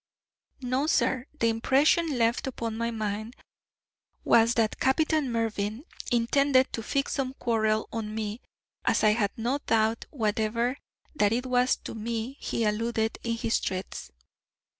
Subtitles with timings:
[0.61, 1.27] "No, sir.
[1.37, 3.35] The impression left upon my mind
[4.23, 8.41] was that Captain Mervyn intended to fix some quarrel on me,
[8.83, 10.77] as I had no doubt whatever
[11.13, 14.09] that it was to me he alluded in his threats.